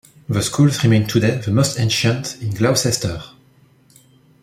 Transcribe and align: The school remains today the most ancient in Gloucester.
The 0.27 0.41
school 0.41 0.71
remains 0.83 1.13
today 1.13 1.37
the 1.37 1.51
most 1.51 1.79
ancient 1.79 2.41
in 2.41 2.49
Gloucester. 2.55 3.21